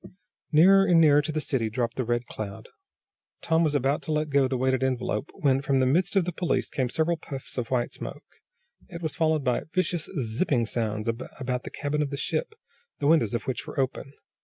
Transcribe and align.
Nearer 0.51 0.85
and 0.87 0.99
nearer 0.99 1.21
to 1.21 1.31
the 1.31 1.39
city 1.39 1.69
dropped 1.69 1.95
the 1.95 2.03
Red 2.03 2.25
Cloud. 2.25 2.69
Tom 3.43 3.63
was 3.63 3.75
about 3.75 4.01
to 4.01 4.11
let 4.11 4.31
go 4.31 4.47
the 4.47 4.57
weighted 4.57 4.81
envelope, 4.81 5.29
when, 5.35 5.61
from 5.61 5.79
the 5.79 5.85
midst 5.85 6.15
of 6.15 6.25
the 6.25 6.31
police 6.31 6.71
came 6.71 6.89
several 6.89 7.17
puffs 7.17 7.55
of 7.55 7.69
white 7.69 7.93
smoke. 7.93 8.23
It 8.89 9.03
was 9.03 9.15
followed 9.15 9.43
by 9.43 9.61
vicious, 9.71 10.09
zipping 10.19 10.65
sounds 10.65 11.07
about 11.07 11.65
the 11.65 11.69
cabin 11.69 12.01
of 12.01 12.09
the 12.09 12.17
ship, 12.17 12.55
the 12.97 13.05
windows 13.05 13.35
of 13.35 13.43
which 13.43 13.67
were 13.67 13.79
open. 13.79 14.13